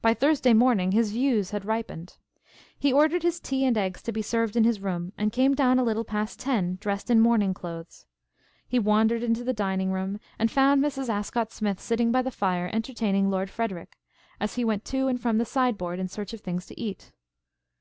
[0.00, 2.16] By Thursday morning his views had ripened.
[2.76, 5.78] He ordered his tea and eggs to be served in his room and came down
[5.78, 8.04] a little past ten dressed in morning clothes.
[8.66, 11.08] He wandered into the dining room and found Mrs.
[11.08, 13.96] Ascott Smith sitting by the fire entertaining Lord Frederic,
[14.40, 17.12] as he went to and from the sideboard in search of things to eat.